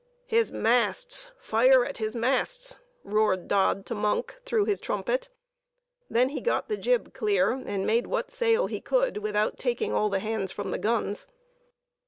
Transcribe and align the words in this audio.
"His 0.25 0.51
masts! 0.51 1.31
fire 1.37 1.85
at 1.85 1.99
his 1.99 2.15
masts!" 2.15 2.79
roared 3.03 3.47
Dodd 3.47 3.85
to 3.85 3.93
Monk, 3.93 4.35
through 4.45 4.65
his 4.65 4.81
trumpet; 4.81 5.29
he 6.09 6.13
then 6.15 6.35
got 6.41 6.69
the 6.69 6.75
jib 6.75 7.13
clear, 7.13 7.51
and 7.51 7.85
made 7.85 8.07
what 8.07 8.31
sail 8.31 8.65
he 8.65 8.81
could 8.81 9.17
without 9.17 9.57
taking 9.57 9.93
all 9.93 10.09
the 10.09 10.17
hands 10.17 10.51
from 10.51 10.71
the 10.71 10.79
guns. 10.79 11.27